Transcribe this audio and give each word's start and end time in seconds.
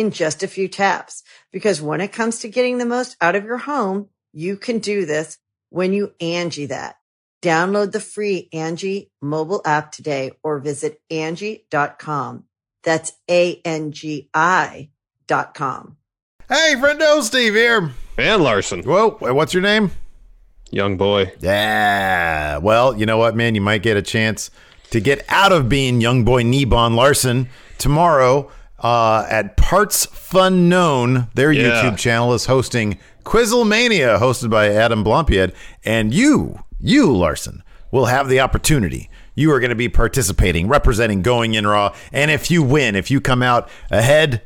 in 0.00 0.10
just 0.10 0.42
a 0.42 0.48
few 0.48 0.66
taps. 0.66 1.22
Because 1.52 1.80
when 1.80 2.00
it 2.00 2.12
comes 2.12 2.40
to 2.40 2.48
getting 2.48 2.78
the 2.78 2.86
most 2.86 3.16
out 3.20 3.36
of 3.36 3.44
your 3.44 3.58
home, 3.58 4.08
you 4.32 4.56
can 4.56 4.78
do 4.78 5.04
this 5.06 5.38
when 5.68 5.92
you 5.92 6.14
Angi 6.20 6.68
that. 6.68 6.96
Download 7.42 7.92
the 7.92 8.00
free 8.00 8.48
Angi 8.52 9.10
mobile 9.22 9.62
app 9.64 9.92
today 9.92 10.32
or 10.42 10.58
visit 10.58 11.00
Angi.com. 11.10 12.44
That's 12.82 13.12
A-N-G-I 13.30 14.90
dot 15.26 15.54
com. 15.54 15.96
Hey, 16.48 16.74
friendo, 16.76 17.22
Steve 17.22 17.54
here. 17.54 17.92
And 18.18 18.42
Larson. 18.42 18.82
Whoa, 18.82 19.10
what's 19.20 19.54
your 19.54 19.62
name? 19.62 19.90
Young 20.70 20.96
boy. 20.96 21.32
Yeah. 21.40 22.58
Well, 22.58 22.96
you 22.98 23.06
know 23.06 23.18
what, 23.18 23.36
man? 23.36 23.54
You 23.54 23.60
might 23.60 23.82
get 23.82 23.96
a 23.96 24.02
chance 24.02 24.50
to 24.90 25.00
get 25.00 25.24
out 25.28 25.52
of 25.52 25.68
being 25.68 26.00
young 26.00 26.24
boy 26.24 26.42
Nebon 26.42 26.94
Larson 26.94 27.48
tomorrow 27.78 28.50
uh, 28.80 29.26
at 29.28 29.56
Partsfunknown. 29.56 31.32
Their 31.34 31.52
Yeah. 31.52 31.82
YouTube 31.82 31.98
channel 31.98 32.32
is 32.34 32.46
hosting 32.46 32.98
Quizzlemania, 33.24 34.18
hosted 34.18 34.50
by 34.50 34.68
Adam 34.72 35.04
Blampied. 35.04 35.52
And 35.84 36.12
you, 36.14 36.60
you, 36.78 37.14
Larson, 37.14 37.62
will 37.90 38.06
have 38.06 38.28
the 38.28 38.40
opportunity. 38.40 39.10
You 39.34 39.52
are 39.52 39.60
going 39.60 39.70
to 39.70 39.76
be 39.76 39.88
participating, 39.88 40.68
representing 40.68 41.22
Going 41.22 41.54
In 41.54 41.66
Raw. 41.66 41.94
And 42.12 42.30
if 42.30 42.50
you 42.50 42.62
win, 42.62 42.94
if 42.96 43.10
you 43.10 43.20
come 43.20 43.42
out 43.42 43.68
ahead, 43.90 44.42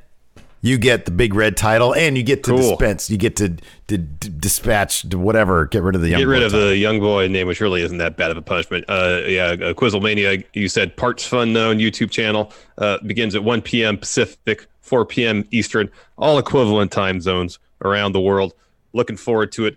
you 0.65 0.79
get 0.79 1.05
the 1.05 1.11
big 1.11 1.35
red 1.35 1.59
title 1.59 1.95
and 1.95 2.17
you 2.17 2.23
get 2.23 2.43
to 2.45 2.53
Cool. 2.53 2.71
dispense, 2.71 3.11
you 3.11 3.19
get 3.19 3.37
to, 3.37 3.55
to, 3.89 3.99
d 3.99 4.31
dispatch, 4.39 5.07
to 5.11 5.19
whatever, 5.19 5.67
get 5.67 5.83
rid 5.83 5.95
of 5.95 6.01
the 6.01 6.09
young 6.09 6.21
Get 6.21 6.27
rid 6.29 6.39
boy 6.41 6.47
of 6.47 6.53
title. 6.53 6.69
the 6.69 6.77
young 6.79 7.01
boy 7.01 7.29
name, 7.29 7.47
which 7.47 7.61
really 7.61 7.83
isn't 7.83 7.99
that 7.99 8.17
bad 8.17 8.31
of 8.31 8.39
a 8.39 8.43
punishment. 8.43 8.87
Uh, 8.89 9.21
yeah, 9.27 9.49
uh, 9.49 9.75
Quizzlemania, 9.75 10.43
you 10.55 10.69
said 10.71 10.97
Partsfunknown 10.97 11.79
YouTube 11.81 12.11
channel 12.11 12.51
uh, 12.79 12.97
begins 13.05 13.35
at 13.35 13.45
1 13.45 13.61
p.m. 13.61 13.99
Pacific, 13.99 14.67
4 14.81 15.05
p.m. 15.05 15.45
Eastern, 15.51 15.91
all 16.17 16.39
equivalent 16.39 16.91
time 16.91 17.21
zones 17.21 17.59
around 17.83 18.13
the 18.13 18.21
world. 18.23 18.55
Looking 18.95 19.19
forward 19.19 19.53
to 19.53 19.67
it. 19.67 19.77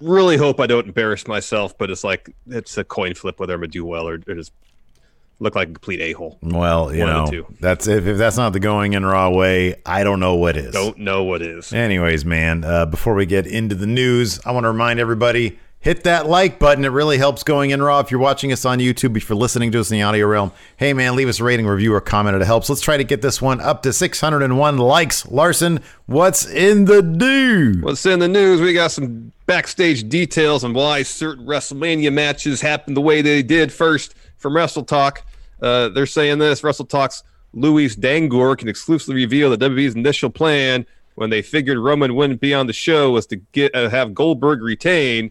Really 0.00 0.36
hope 0.36 0.60
I 0.60 0.66
don't 0.66 0.86
embarrass 0.86 1.26
myself, 1.26 1.76
but 1.78 1.90
it's 1.90 2.04
like 2.04 2.28
it's 2.46 2.76
a 2.76 2.84
coin 2.84 3.14
flip 3.14 3.40
whether 3.40 3.54
I'm 3.54 3.60
gonna 3.60 3.68
do 3.68 3.84
well 3.86 4.06
or, 4.06 4.14
or 4.28 4.34
just 4.34 4.52
look 5.40 5.54
like 5.54 5.68
a 5.68 5.72
complete 5.72 6.00
a 6.00 6.12
hole. 6.12 6.38
Well, 6.42 6.92
you 6.92 7.02
One 7.02 7.30
know, 7.30 7.46
that's 7.60 7.86
if, 7.86 8.06
if 8.06 8.18
that's 8.18 8.36
not 8.36 8.52
the 8.52 8.60
going 8.60 8.94
in 8.94 9.04
raw 9.04 9.30
way, 9.30 9.80
I 9.86 10.04
don't 10.04 10.20
know 10.20 10.34
what 10.34 10.56
is. 10.56 10.72
Don't 10.72 10.98
know 10.98 11.24
what 11.24 11.42
is. 11.42 11.72
Anyways, 11.72 12.24
man, 12.24 12.64
uh, 12.64 12.86
before 12.86 13.14
we 13.14 13.26
get 13.26 13.46
into 13.46 13.74
the 13.74 13.86
news, 13.86 14.40
I 14.44 14.52
want 14.52 14.64
to 14.64 14.68
remind 14.68 15.00
everybody 15.00 15.58
hit 15.80 16.04
that 16.04 16.26
like 16.26 16.58
button. 16.58 16.84
It 16.84 16.88
really 16.88 17.18
helps 17.18 17.42
going 17.42 17.70
in 17.70 17.82
raw. 17.82 18.00
If 18.00 18.10
you're 18.10 18.20
watching 18.20 18.52
us 18.52 18.64
on 18.64 18.78
YouTube, 18.78 19.16
if 19.16 19.28
you're 19.28 19.38
listening 19.38 19.72
to 19.72 19.80
us 19.80 19.90
in 19.90 19.96
the 19.96 20.02
audio 20.02 20.26
realm, 20.26 20.52
hey 20.76 20.92
man, 20.92 21.16
leave 21.16 21.28
us 21.28 21.40
a 21.40 21.44
rating, 21.44 21.66
review, 21.66 21.94
or 21.94 22.00
comment. 22.00 22.36
It 22.36 22.44
helps. 22.44 22.68
Let's 22.68 22.80
try 22.80 22.96
to 22.96 23.04
get 23.04 23.22
this 23.22 23.40
one 23.40 23.60
up 23.60 23.82
to 23.82 23.92
601 23.92 24.78
likes. 24.78 25.26
Larson, 25.26 25.80
what's 26.06 26.46
in 26.46 26.86
the 26.86 27.02
do? 27.02 27.74
What's 27.80 28.04
in 28.06 28.18
the 28.18 28.28
news? 28.28 28.60
We 28.60 28.72
got 28.72 28.90
some 28.90 29.32
backstage 29.46 30.08
details 30.08 30.64
on 30.64 30.74
why 30.74 31.02
certain 31.02 31.46
WrestleMania 31.46 32.12
matches 32.12 32.60
happened 32.60 32.96
the 32.96 33.00
way 33.00 33.22
they 33.22 33.42
did. 33.42 33.72
First, 33.72 34.14
from 34.36 34.54
Wrestle 34.54 34.84
Talk, 34.84 35.24
uh, 35.62 35.88
they're 35.88 36.06
saying 36.06 36.38
this 36.38 36.62
Wrestle 36.62 36.86
Talk's 36.86 37.22
Luis 37.54 37.96
Dangoor 37.96 38.56
can 38.56 38.68
exclusively 38.68 39.14
reveal 39.14 39.50
that 39.50 39.60
WWE's 39.60 39.94
initial 39.94 40.30
plan 40.30 40.86
when 41.14 41.30
they 41.30 41.42
figured 41.42 41.78
Roman 41.78 42.14
wouldn't 42.14 42.40
be 42.40 42.54
on 42.54 42.66
the 42.66 42.72
show 42.72 43.10
was 43.10 43.26
to 43.26 43.36
get 43.52 43.74
uh, 43.74 43.88
have 43.88 44.14
Goldberg 44.14 44.62
retain. 44.62 45.30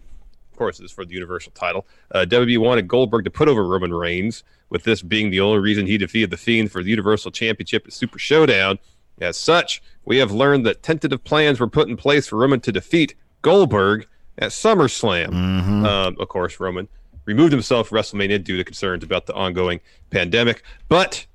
Of 0.57 0.59
course, 0.59 0.79
is 0.79 0.91
for 0.91 1.06
the 1.06 1.13
Universal 1.13 1.51
title. 1.51 1.85
Uh, 2.12 2.25
WWE 2.28 2.57
wanted 2.57 2.88
Goldberg 2.88 3.25
to 3.25 3.29
put 3.29 3.47
over 3.47 3.63
Roman 3.63 3.94
Reigns, 3.94 4.44
with 4.72 4.85
this 4.85 5.03
being 5.03 5.29
the 5.29 5.40
only 5.40 5.59
reason 5.59 5.85
he 5.85 6.00
defeated 6.00 6.31
The 6.31 6.38
Fiend 6.38 6.72
for 6.72 6.81
the 6.81 6.90
Universal 6.90 7.29
Championship 7.29 7.85
at 7.85 7.94
Super 7.94 8.18
Showdown. 8.18 8.79
As 9.22 9.38
such, 9.38 9.84
we 10.03 10.17
have 10.17 10.31
learned 10.31 10.66
that 10.66 10.81
tentative 10.81 11.23
plans 11.23 11.59
were 11.59 11.67
put 11.67 11.88
in 11.88 11.96
place 11.96 12.25
for 12.25 12.38
Roman 12.38 12.59
to 12.62 12.72
defeat 12.72 13.13
Goldberg 13.44 14.07
at 14.40 14.50
SummerSlam. 14.50 15.31
Um, 15.85 16.17
of 16.19 16.28
course, 16.28 16.59
Roman 16.59 16.88
removed 17.25 17.51
himself 17.51 17.90
from 17.90 18.00
WrestleMania 18.00 18.44
due 18.44 18.57
to 18.57 18.63
concerns 18.63 19.03
about 19.03 19.28
the 19.28 19.35
ongoing 19.35 19.79
pandemic. 20.09 20.63
But 20.90 21.28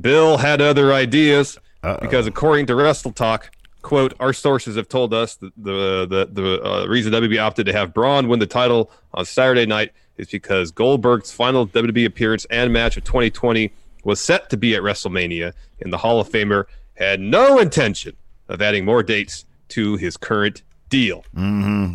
Bill 0.00 0.38
had 0.38 0.62
other 0.62 0.94
ideas 0.94 1.58
because, 2.00 2.26
according 2.26 2.64
to 2.68 2.74
Wrestle 2.74 3.12
Talk, 3.12 3.50
quote, 3.82 4.14
our 4.20 4.32
sources 4.32 4.76
have 4.76 4.88
told 4.88 5.14
us 5.14 5.36
the 5.36 5.50
the 5.56 6.28
the 6.30 6.62
uh, 6.64 6.86
reason 6.86 7.12
WWE 7.12 7.40
opted 7.40 7.66
to 7.66 7.72
have 7.72 7.94
Braun 7.94 8.28
win 8.28 8.38
the 8.38 8.46
title 8.46 8.90
on 9.14 9.24
Saturday 9.24 9.66
night 9.66 9.92
is 10.16 10.28
because 10.28 10.70
Goldberg's 10.70 11.32
final 11.32 11.66
WWE 11.66 12.06
appearance 12.06 12.44
and 12.50 12.72
match 12.72 12.96
of 12.96 13.04
2020 13.04 13.72
was 14.04 14.20
set 14.20 14.50
to 14.50 14.56
be 14.56 14.74
at 14.74 14.82
WrestleMania, 14.82 15.52
and 15.80 15.92
the 15.92 15.98
Hall 15.98 16.20
of 16.20 16.28
Famer 16.28 16.64
had 16.94 17.20
no 17.20 17.58
intention 17.58 18.16
of 18.48 18.60
adding 18.60 18.84
more 18.84 19.02
dates 19.02 19.44
to 19.68 19.96
his 19.96 20.16
current 20.16 20.62
deal. 20.88 21.24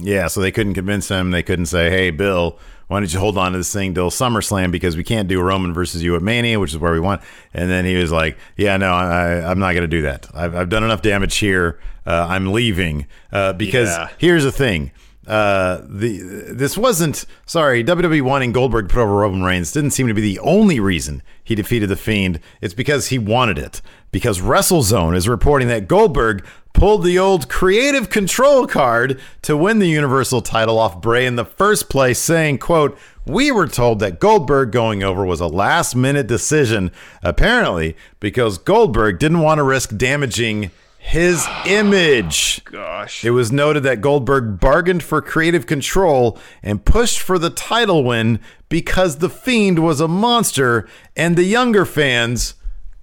Yeah, 0.02 0.28
so 0.28 0.40
they 0.42 0.52
couldn't 0.52 0.74
convince 0.74 1.10
him. 1.10 1.32
They 1.32 1.44
couldn't 1.44 1.66
say, 1.68 1.90
"Hey, 1.90 2.10
Bill, 2.12 2.58
why 2.88 3.00
don't 3.00 3.12
you 3.14 3.20
hold 3.20 3.38
on 3.38 3.52
to 3.54 3.58
this 3.58 3.74
thing 3.74 3.94
till 3.94 4.10
SummerSlam 4.12 4.72
because 4.72 4.96
we 4.96 5.04
can't 5.04 5.28
do 5.28 5.42
Roman 5.42 5.74
versus 5.74 6.04
you 6.04 6.16
at 6.16 6.22
Mania, 6.22 6.60
which 6.60 6.72
is 6.72 6.78
where 6.78 6.92
we 6.94 7.00
want." 7.00 7.22
And 7.54 7.70
then 7.70 7.86
he 7.86 7.96
was 7.96 8.12
like, 8.12 8.38
"Yeah, 8.58 8.78
no, 8.78 8.94
I, 8.94 9.50
I'm 9.50 9.60
not 9.60 9.72
going 9.74 9.82
to 9.84 9.88
do 9.88 10.02
that. 10.04 10.28
I've, 10.34 10.56
I've 10.56 10.70
done 10.70 10.84
enough 10.84 11.02
damage 11.02 11.38
here. 11.38 11.80
Uh, 12.06 12.28
I'm 12.30 12.52
leaving 12.54 13.08
uh, 13.32 13.54
because 13.54 13.90
Yeah. 13.90 14.10
here's 14.18 14.44
the 14.44 14.52
thing." 14.52 14.92
Uh, 15.28 15.82
the 15.90 16.20
this 16.54 16.78
wasn't 16.78 17.26
sorry 17.48 17.84
WWE 17.84 18.22
wanting 18.22 18.52
Goldberg 18.52 18.90
to 18.90 18.94
put 18.94 19.02
over 19.02 19.12
Roman 19.16 19.42
Reigns 19.42 19.72
didn't 19.72 19.90
seem 19.90 20.08
to 20.08 20.14
be 20.14 20.22
the 20.22 20.38
only 20.38 20.80
reason 20.80 21.24
he 21.44 21.56
defeated 21.56 21.90
the 21.90 21.96
Fiend. 21.96 22.40
It's 22.62 22.76
because 22.76 23.08
he 23.08 23.18
wanted 23.18 23.58
it. 23.58 23.82
Because 24.16 24.40
WrestleZone 24.40 25.14
is 25.14 25.28
reporting 25.28 25.68
that 25.68 25.90
Goldberg 25.90 26.46
pulled 26.72 27.04
the 27.04 27.20
old 27.20 27.50
creative 27.50 28.10
control 28.10 28.66
card 28.66 29.20
to 29.42 29.58
win 29.58 29.80
the 29.80 29.90
Universal 29.90 30.44
title 30.44 30.80
off 30.80 31.02
Bray 31.02 31.26
in 31.26 31.36
the 31.36 31.44
first 31.44 31.90
place, 31.90 32.18
saying, 32.18 32.60
quote, 32.60 32.98
we 33.26 33.52
were 33.52 33.68
told 33.68 34.00
that 34.00 34.22
Goldberg 34.22 34.72
going 34.72 35.04
over 35.04 35.26
was 35.26 35.42
a 35.42 35.48
last 35.48 35.98
minute 35.98 36.28
decision, 36.28 36.92
apparently 37.24 37.98
because 38.22 38.58
Goldberg 38.58 39.20
didn't 39.20 39.42
want 39.42 39.58
to 39.58 39.64
risk 39.64 39.98
damaging 39.98 40.72
his 40.98 41.46
image. 41.66 42.64
Gosh. 42.72 43.26
It 43.26 43.32
was 43.32 43.52
noted 43.52 43.84
that 43.84 44.00
Goldberg 44.00 44.62
bargained 44.62 45.04
for 45.04 45.22
creative 45.22 45.68
control 45.68 46.40
and 46.64 46.86
pushed 46.86 47.20
for 47.20 47.38
the 47.38 47.50
title 47.50 48.06
win 48.06 48.40
because 48.70 49.18
The 49.18 49.30
Fiend 49.30 49.80
was 49.80 50.00
a 50.00 50.08
monster 50.08 50.88
and 51.18 51.36
the 51.36 51.44
younger 51.44 51.84
fans. 51.84 52.54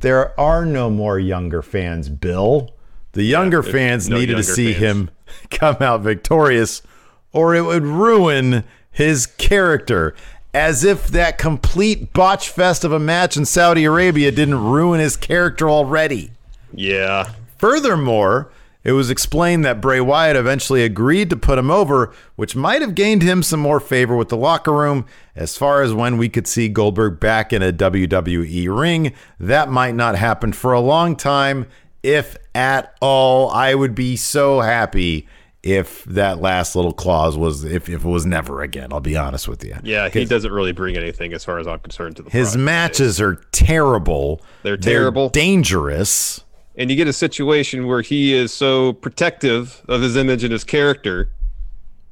There 0.02 0.38
are 0.38 0.66
no 0.66 0.90
more 0.90 1.18
younger 1.18 1.62
fans, 1.62 2.08
Bill. 2.08 2.70
The 3.12 3.22
younger 3.22 3.62
fans 3.62 4.08
no 4.08 4.18
needed 4.18 4.36
to 4.36 4.42
see 4.42 4.72
fans. 4.72 4.82
him 4.84 5.10
come 5.50 5.76
out 5.80 6.00
victorious 6.02 6.82
or 7.32 7.54
it 7.54 7.62
would 7.62 7.84
ruin 7.84 8.64
his 8.90 9.26
character. 9.26 10.14
As 10.54 10.84
if 10.84 11.08
that 11.08 11.38
complete 11.38 12.12
botch 12.12 12.50
fest 12.50 12.84
of 12.84 12.92
a 12.92 12.98
match 12.98 13.38
in 13.38 13.46
Saudi 13.46 13.84
Arabia 13.84 14.30
didn't 14.30 14.62
ruin 14.62 15.00
his 15.00 15.16
character 15.16 15.70
already. 15.70 16.30
Yeah. 16.74 17.32
Furthermore, 17.56 18.50
it 18.84 18.92
was 18.92 19.10
explained 19.10 19.64
that 19.64 19.80
Bray 19.80 20.00
Wyatt 20.00 20.36
eventually 20.36 20.82
agreed 20.82 21.30
to 21.30 21.36
put 21.36 21.58
him 21.58 21.70
over, 21.70 22.12
which 22.36 22.56
might 22.56 22.82
have 22.82 22.94
gained 22.94 23.22
him 23.22 23.42
some 23.42 23.60
more 23.60 23.80
favor 23.80 24.16
with 24.16 24.28
the 24.28 24.36
locker 24.36 24.72
room. 24.72 25.06
As 25.36 25.56
far 25.56 25.82
as 25.82 25.94
when 25.94 26.18
we 26.18 26.28
could 26.28 26.46
see 26.46 26.68
Goldberg 26.68 27.20
back 27.20 27.52
in 27.52 27.62
a 27.62 27.72
WWE 27.72 28.76
ring, 28.76 29.12
that 29.38 29.70
might 29.70 29.94
not 29.94 30.16
happen 30.16 30.52
for 30.52 30.72
a 30.72 30.80
long 30.80 31.16
time, 31.16 31.66
if 32.02 32.36
at 32.54 32.94
all. 33.00 33.50
I 33.50 33.74
would 33.74 33.94
be 33.94 34.16
so 34.16 34.60
happy 34.60 35.28
if 35.62 36.04
that 36.04 36.40
last 36.40 36.74
little 36.74 36.92
clause 36.92 37.38
was 37.38 37.64
if, 37.64 37.88
if 37.88 38.04
it 38.04 38.08
was 38.08 38.26
never 38.26 38.62
again. 38.62 38.92
I'll 38.92 39.00
be 39.00 39.16
honest 39.16 39.46
with 39.46 39.64
you. 39.64 39.76
Yeah, 39.84 40.08
he 40.08 40.24
doesn't 40.24 40.50
really 40.50 40.72
bring 40.72 40.96
anything 40.96 41.32
as 41.32 41.44
far 41.44 41.58
as 41.58 41.66
I'm 41.68 41.78
concerned 41.78 42.16
to 42.16 42.22
the 42.22 42.30
His 42.30 42.56
matches 42.56 43.20
are 43.20 43.36
terrible. 43.52 44.42
They're 44.64 44.76
terrible. 44.76 45.28
dangerous. 45.28 46.44
And 46.76 46.90
you 46.90 46.96
get 46.96 47.08
a 47.08 47.12
situation 47.12 47.86
where 47.86 48.00
he 48.02 48.32
is 48.32 48.52
so 48.52 48.92
protective 48.94 49.82
of 49.88 50.00
his 50.00 50.16
image 50.16 50.42
and 50.44 50.52
his 50.52 50.64
character 50.64 51.30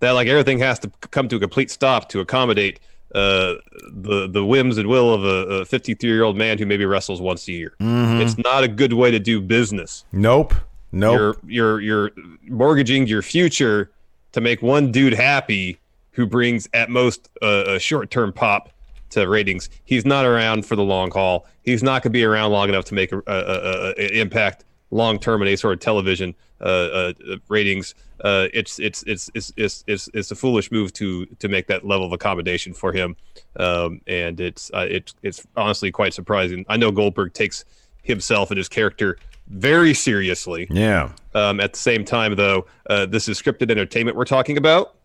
that 0.01 0.13
like 0.13 0.29
everything 0.29 0.59
has 0.59 0.79
to 0.81 0.91
come 1.11 1.29
to 1.29 1.37
a 1.37 1.41
complete 1.41 1.71
stop 1.71 2.09
to 2.11 2.21
accommodate 2.21 2.81
uh, 3.15 3.55
the 3.93 4.29
the 4.31 4.45
whims 4.45 4.79
and 4.79 4.89
will 4.89 5.13
of 5.13 5.25
a 5.25 5.65
53 5.65 6.09
year 6.09 6.23
old 6.23 6.37
man 6.37 6.59
who 6.59 6.67
maybe 6.67 6.85
wrestles 6.85 7.21
once 7.21 7.47
a 7.49 7.53
year. 7.53 7.75
It's 7.81 8.39
not 8.39 8.63
a 8.63 8.69
good 8.69 8.93
way 8.93 9.11
to 9.11 9.19
do 9.19 9.41
business. 9.41 10.05
Nope. 10.13 10.55
Nope. 10.93 11.39
You're 11.47 11.81
you're 11.81 11.81
you're 11.81 12.11
mortgaging 12.49 13.07
your 13.07 13.23
future 13.23 13.91
to 14.33 14.41
make 14.41 14.63
one 14.63 14.93
dude 14.93 15.13
happy 15.15 15.79
who 16.13 16.27
brings 16.27 16.69
at 16.73 16.89
most 16.91 17.29
a, 17.43 17.75
a 17.75 17.79
short 17.79 18.11
term 18.11 18.33
pop 18.33 18.71
to 19.11 19.29
ratings. 19.29 19.69
He's 19.85 20.05
not 20.05 20.25
around 20.25 20.67
for 20.67 20.77
the 20.77 20.83
long 20.83 21.11
haul. 21.11 21.47
He's 21.63 21.83
not 21.83 22.03
going 22.03 22.11
to 22.13 22.17
be 22.17 22.25
around 22.25 22.53
long 22.53 22.69
enough 22.69 22.85
to 22.87 22.95
make 22.95 23.13
a, 23.13 23.19
a, 23.27 23.33
a, 23.33 23.95
a 23.99 24.21
impact 24.21 24.65
long 24.91 25.19
term 25.19 25.43
in 25.43 25.49
any 25.49 25.57
sort 25.57 25.75
of 25.75 25.81
television 25.81 26.35
uh, 26.61 26.65
uh, 26.65 27.13
ratings. 27.49 27.95
Uh, 28.23 28.49
it's, 28.53 28.79
it's 28.79 29.03
it's 29.05 29.31
it's 29.35 29.53
it's 29.57 29.85
it's 29.87 30.09
it's 30.13 30.31
a 30.31 30.35
foolish 30.35 30.71
move 30.71 30.93
to 30.93 31.27
to 31.27 31.49
make 31.49 31.67
that 31.69 31.87
level 31.87 32.07
of 32.07 32.13
accommodation 32.13 32.75
for 32.75 32.93
him, 32.93 33.17
um, 33.57 34.01
and 34.07 34.41
it's 34.41 34.71
uh, 34.75 34.87
it's 34.89 35.15
it's 35.23 35.47
honestly 35.57 35.91
quite 35.91 36.13
surprising. 36.13 36.67
I 36.69 36.77
know 36.77 36.91
Goldberg 36.91 37.33
takes 37.33 37.65
himself 38.03 38.51
and 38.51 38.59
his 38.59 38.69
character 38.69 39.17
very 39.49 39.95
seriously. 39.95 40.67
yeah. 40.71 41.13
Um, 41.35 41.61
at 41.61 41.73
the 41.73 41.79
same 41.79 42.05
time, 42.05 42.35
though, 42.37 42.67
uh, 42.89 43.07
this 43.07 43.29
is 43.29 43.41
scripted 43.41 43.71
entertainment 43.71 44.17
we're 44.17 44.25
talking 44.25 44.57
about. 44.57 44.97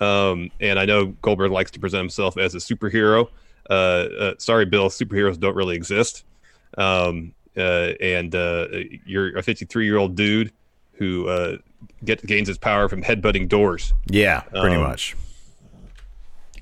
Um, 0.00 0.50
and 0.60 0.78
I 0.78 0.84
know 0.84 1.06
Goldberg 1.22 1.50
likes 1.50 1.70
to 1.72 1.80
present 1.80 2.00
himself 2.00 2.36
as 2.38 2.54
a 2.54 2.58
superhero. 2.58 3.28
Uh, 3.68 3.72
uh, 3.72 4.34
sorry, 4.38 4.64
Bill, 4.64 4.88
superheroes 4.88 5.38
don't 5.38 5.56
really 5.56 5.76
exist. 5.76 6.24
Um, 6.76 7.34
uh, 7.56 7.92
and 8.00 8.34
uh, 8.34 8.68
you're 9.04 9.36
a 9.36 9.42
53 9.42 9.84
year 9.84 9.96
old 9.96 10.14
dude 10.14 10.52
who 10.92 11.28
uh, 11.28 11.56
get, 12.04 12.24
gains 12.26 12.48
his 12.48 12.58
power 12.58 12.88
from 12.88 13.02
headbutting 13.02 13.48
doors. 13.48 13.92
Yeah, 14.06 14.40
pretty 14.40 14.76
Um, 14.76 14.82
much. 14.82 15.16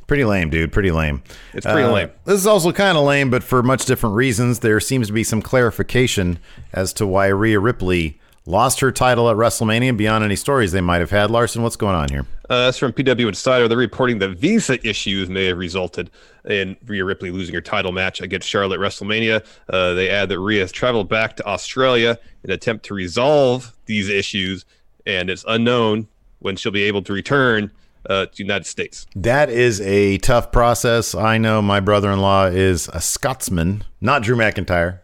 Pretty 0.06 0.24
lame, 0.24 0.50
dude. 0.50 0.70
Pretty 0.72 0.92
lame. 0.92 1.22
It's 1.52 1.66
pretty 1.66 1.82
Uh, 1.82 1.90
lame. 1.92 2.10
This 2.24 2.36
is 2.38 2.46
also 2.46 2.70
kind 2.70 2.96
of 2.96 3.04
lame, 3.04 3.28
but 3.28 3.42
for 3.42 3.60
much 3.62 3.86
different 3.86 4.14
reasons. 4.14 4.60
There 4.60 4.78
seems 4.78 5.08
to 5.08 5.12
be 5.12 5.24
some 5.24 5.42
clarification 5.42 6.38
as 6.72 6.92
to 6.94 7.06
why 7.06 7.26
Rhea 7.26 7.58
Ripley 7.58 8.20
lost 8.46 8.80
her 8.80 8.92
title 8.92 9.28
at 9.28 9.36
WrestleMania 9.36 9.96
beyond 9.96 10.24
any 10.24 10.36
stories 10.36 10.72
they 10.72 10.80
might 10.80 11.00
have 11.00 11.10
had. 11.10 11.30
Larson, 11.30 11.62
what's 11.62 11.76
going 11.76 11.96
on 11.96 12.08
here? 12.08 12.26
Uh, 12.48 12.66
that's 12.66 12.78
from 12.78 12.92
PW 12.92 13.26
Insider. 13.26 13.66
They're 13.66 13.76
reporting 13.76 14.20
that 14.20 14.30
visa 14.30 14.78
issues 14.88 15.28
may 15.28 15.46
have 15.46 15.58
resulted 15.58 16.10
in 16.44 16.76
Rhea 16.86 17.04
Ripley 17.04 17.30
losing 17.32 17.54
her 17.56 17.60
title 17.60 17.90
match 17.90 18.20
against 18.20 18.48
Charlotte 18.48 18.78
WrestleMania. 18.78 19.44
Uh, 19.68 19.94
they 19.94 20.08
add 20.08 20.28
that 20.28 20.38
Rhea 20.38 20.60
has 20.60 20.70
traveled 20.70 21.08
back 21.08 21.36
to 21.36 21.46
Australia 21.46 22.18
in 22.44 22.50
an 22.50 22.54
attempt 22.54 22.84
to 22.86 22.94
resolve 22.94 23.74
these 23.86 24.08
issues, 24.08 24.64
and 25.04 25.28
it's 25.28 25.44
unknown 25.48 26.06
when 26.38 26.54
she'll 26.54 26.72
be 26.72 26.84
able 26.84 27.02
to 27.02 27.12
return 27.12 27.72
uh, 28.08 28.26
to 28.26 28.32
the 28.36 28.44
United 28.44 28.66
States. 28.66 29.06
That 29.16 29.50
is 29.50 29.80
a 29.80 30.18
tough 30.18 30.52
process. 30.52 31.16
I 31.16 31.38
know 31.38 31.60
my 31.60 31.80
brother-in-law 31.80 32.46
is 32.46 32.88
a 32.92 33.00
Scotsman, 33.00 33.82
not 34.00 34.22
Drew 34.22 34.36
McIntyre, 34.36 35.00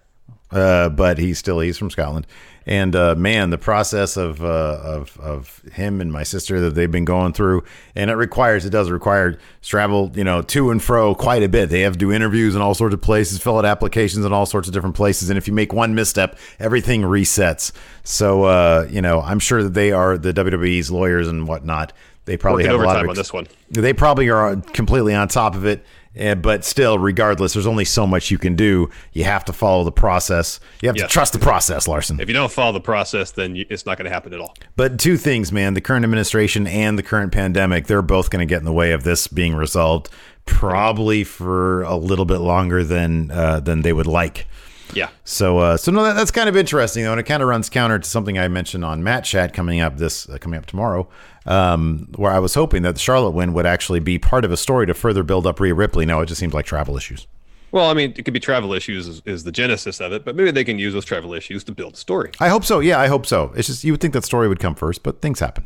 uh, 0.53 0.89
but 0.91 1.19
he's 1.19 1.39
still 1.39 1.61
he's 1.61 1.79
from 1.79 1.91
Scotland. 1.91 2.27
And 2.65 2.95
uh, 2.95 3.17
man, 3.17 3.51
the 3.51 3.59
process 3.59 4.17
of 4.17 4.45
uh, 4.45 4.79
of 4.83 5.19
of 5.19 5.61
him 5.73 6.01
and 6.01 6.13
my 6.13 6.23
sister 6.23 6.61
that 6.61 6.77
they've 6.77 6.91
been 6.91 7.05
going 7.05 7.33
through, 7.33 7.65
and 7.97 8.09
it 8.09 8.15
requires 8.15 8.65
it 8.65 8.71
does 8.71 8.89
require 8.89 9.37
travel, 9.63 10.13
you 10.15 10.23
know, 10.23 10.43
to 10.43 10.71
and 10.71 10.81
fro 10.81 11.15
quite 11.17 11.43
a 11.43 11.49
bit. 11.49 11.71
They 11.71 11.81
have 11.81 11.95
to 11.95 11.99
do 11.99 12.13
interviews 12.13 12.55
in 12.55 12.63
all 12.63 12.75
sorts 12.75 12.95
of 12.95 13.01
places, 13.01 13.43
fill 13.43 13.59
out 13.59 13.65
applications 13.65 14.25
in 14.25 14.33
all 14.33 14.47
sorts 14.47 14.69
of 14.69 14.75
different 14.75 14.95
places, 14.95 15.29
and 15.29 15.37
if 15.37 15.49
you 15.49 15.55
make 15.55 15.73
one 15.73 15.97
misstep, 15.97 16.39
everything 16.61 17.03
resets. 17.03 17.73
So 18.05 18.45
uh, 18.45 18.87
you 18.89 19.03
know, 19.03 19.21
I'm 19.21 19.41
sure 19.41 19.65
that 19.65 19.75
they 19.75 19.91
are 19.91 20.17
the 20.17 20.33
WWE's 20.33 20.89
lawyers 20.89 21.27
and 21.27 21.49
whatnot. 21.49 21.93
They 22.27 22.37
probably 22.37 22.63
Working 22.63 22.79
have 22.79 22.81
a 22.81 22.87
lot 22.87 22.97
of 22.99 23.03
ex- 23.03 23.09
on 23.11 23.17
this 23.17 23.33
one. 23.33 23.49
they 23.71 23.93
probably 23.93 24.31
are 24.31 24.55
completely 24.55 25.15
on 25.15 25.27
top 25.27 25.57
of 25.57 25.67
it. 25.67 25.85
Eh, 26.17 26.35
but 26.35 26.65
still, 26.65 26.99
regardless, 26.99 27.55
there's 27.55 27.67
only 27.67 27.85
so 27.85 28.07
much 28.07 28.31
you 28.31 28.39
can 28.39 28.57
do. 28.57 28.91
You 29.13 29.25
have 29.25 29.45
to 29.47 29.53
follow 29.53 29.85
the 29.85 29.93
process. 29.93 30.61
You 30.81 30.89
have 30.89 30.97
Yes. 30.97 31.09
to 31.09 31.13
trust 31.13 31.33
the 31.33 31.39
process, 31.39 31.87
Larson. 31.89 32.21
If 32.21 32.29
you 32.29 32.35
don't 32.35 32.53
follow 32.53 32.73
the 32.73 32.81
process, 32.81 33.31
then 33.31 33.57
you, 33.57 33.67
it's 33.71 33.87
not 33.87 33.99
going 33.99 34.07
to 34.07 34.13
happen 34.13 34.33
at 34.35 34.41
all. 34.41 34.55
But 34.77 34.99
two 34.99 35.17
things, 35.17 35.53
man: 35.53 35.75
the 35.75 35.81
current 35.81 36.05
administration 36.05 36.67
and 36.67 36.99
the 36.99 37.03
current 37.03 37.33
pandemic—they're 37.33 38.03
both 38.03 38.31
going 38.31 38.47
to 38.47 38.51
get 38.53 38.59
in 38.59 38.65
the 38.65 38.73
way 38.73 38.93
of 38.93 39.05
this 39.05 39.27
being 39.27 39.55
resolved, 39.55 40.09
probably 40.47 41.25
for 41.25 41.83
a 41.83 41.97
little 41.97 42.25
bit 42.25 42.39
longer 42.39 42.85
than 42.85 43.31
uh, 43.31 43.61
than 43.61 43.83
they 43.83 43.93
would 43.93 44.07
like. 44.07 44.47
Yeah. 44.95 45.09
So, 45.25 45.59
uh, 45.59 45.77
so 45.77 45.91
no, 45.93 46.03
that, 46.05 46.15
that's 46.15 46.31
kind 46.31 46.49
of 46.49 46.57
interesting 46.57 47.05
though, 47.05 47.13
and 47.13 47.21
it 47.21 47.25
kind 47.25 47.43
of 47.43 47.49
runs 47.49 47.69
counter 47.69 47.99
to 47.99 48.09
something 48.09 48.39
I 48.39 48.49
mentioned 48.49 48.85
on 48.85 49.03
Matt 49.03 49.25
Chat 49.25 49.53
coming 49.55 49.81
up 49.81 49.97
this 49.97 50.29
uh, 50.29 50.39
coming 50.39 50.59
up 50.59 50.67
tomorrow, 50.67 51.09
um, 51.47 52.09
where 52.17 52.33
I 52.33 52.39
was 52.39 52.55
hoping 52.55 52.83
that 52.83 52.95
the 52.95 53.01
Charlotte 53.01 53.31
win 53.31 53.53
would 53.55 53.67
actually 53.67 54.01
be 54.01 54.19
part 54.19 54.45
of 54.45 54.53
a 54.53 54.57
story 54.57 54.87
to 54.87 54.95
further 54.95 55.23
build 55.23 55.47
up 55.47 55.61
Rhea 55.61 55.75
Ripley. 55.75 56.07
No, 56.07 56.21
it 56.21 56.27
just 56.27 56.41
seems 56.41 56.55
like 56.55 56.67
travel 56.67 56.97
issues. 56.97 57.27
Well, 57.73 57.89
I 57.89 57.95
mean, 57.95 58.13
it 58.17 58.25
could 58.27 58.35
be 58.35 58.41
travel 58.41 58.75
issues 58.75 59.09
is, 59.09 59.23
is 59.25 59.45
the 59.45 59.53
genesis 59.53 59.99
of 59.99 60.13
it, 60.13 60.27
but 60.27 60.37
maybe 60.37 60.51
they 60.51 60.65
can 60.65 60.79
use 60.79 60.93
those 60.93 61.07
travel 61.07 61.33
issues 61.33 61.65
to 61.65 61.73
build 61.73 61.95
a 61.95 61.97
story. 61.97 62.31
I 62.39 62.51
hope 62.51 62.67
so. 62.67 62.81
Yeah, 62.81 63.01
I 63.01 63.07
hope 63.07 63.25
so. 63.25 63.51
It's 63.57 63.69
just 63.69 63.83
you 63.83 63.95
would 63.95 64.01
think 64.03 64.13
that 64.13 64.25
story 64.25 64.47
would 64.47 64.61
come 64.61 64.75
first, 64.75 65.03
but 65.03 65.23
things 65.23 65.41
happen. 65.41 65.65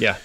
Yeah. 0.00 0.16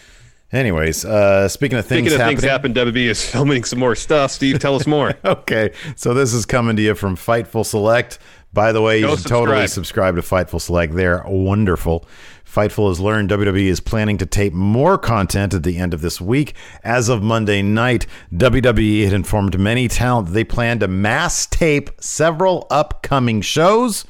Anyways, 0.54 1.06
uh, 1.06 1.48
speaking 1.48 1.78
of 1.78 1.86
things 1.86 2.08
Speaking 2.10 2.14
of 2.14 2.20
happening, 2.20 2.38
things 2.38 2.50
happen, 2.52 2.74
WB 2.74 3.06
is 3.06 3.26
filming 3.30 3.64
some 3.64 3.80
more 3.80 3.96
stuff. 3.96 4.32
Steve, 4.32 4.60
tell 4.60 4.76
us 4.76 4.86
more. 4.86 5.14
okay, 5.26 5.72
so 5.96 6.14
this 6.14 6.34
is 6.34 6.46
coming 6.46 6.76
to 6.76 6.82
you 6.82 6.94
from 6.96 7.16
Fightful 7.16 7.66
Select. 7.66 8.20
By 8.54 8.74
the 8.74 8.82
way, 8.82 9.00
you 9.00 9.06
Go 9.08 9.16
should 9.16 9.28
totally 9.28 9.68
subscribe. 9.68 10.16
subscribe 10.18 10.48
to 10.48 10.56
Fightful 10.58 10.60
Select. 10.60 10.94
They're 10.94 11.24
wonderful. 11.26 12.06
Fightful 12.46 12.90
has 12.90 13.00
learned 13.00 13.30
WWE 13.30 13.68
is 13.68 13.80
planning 13.80 14.18
to 14.18 14.26
tape 14.26 14.52
more 14.52 14.98
content 14.98 15.54
at 15.54 15.64
the 15.64 15.78
end 15.78 15.94
of 15.94 16.02
this 16.02 16.20
week. 16.20 16.54
As 16.84 17.08
of 17.08 17.24
Monday 17.24 17.62
night, 17.62 18.06
WWE 18.34 19.06
had 19.06 19.14
informed 19.14 19.58
many 19.58 19.88
talent 19.88 20.34
they 20.34 20.44
plan 20.44 20.80
to 20.80 20.90
mass 20.90 21.46
tape 21.46 21.90
several 22.02 22.68
upcoming 22.70 23.40
shows. 23.40 24.04